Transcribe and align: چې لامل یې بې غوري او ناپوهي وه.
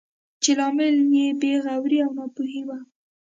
چې 0.43 0.51
لامل 0.59 0.95
یې 1.15 1.27
بې 1.41 1.53
غوري 1.63 1.97
او 2.05 2.11
ناپوهي 2.17 2.61
وه. 2.67 2.77